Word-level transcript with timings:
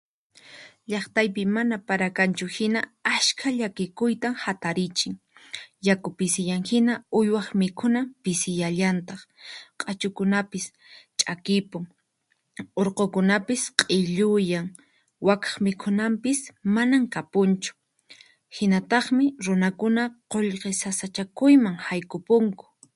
Llaqtaypi 0.91 1.43
mana 1.55 1.75
para 1.87 2.07
kanchu 2.17 2.45
hina 2.55 2.79
askha 3.15 3.47
llakikuytan 3.59 4.33
hatarichin, 4.43 5.13
yaku 5.87 6.09
pisiyan 6.19 6.63
hina 6.69 6.93
uywaq 7.19 7.47
mikhunan 7.61 8.05
pisiyallantaq, 8.23 9.21
q'achukunapis 9.79 10.65
ch'aqipun, 11.19 11.85
urqukunapis 12.81 13.61
q'illuyan, 13.79 14.67
wakaq 15.27 15.53
mikhunanpis 15.65 16.39
manan 16.75 17.03
kapunchu, 17.13 17.71
hinataqmi 18.57 19.25
runakuna 19.45 20.03
qullqi 20.31 20.71
sasachakuyman 20.81 21.75
haykupunku. 21.87 22.65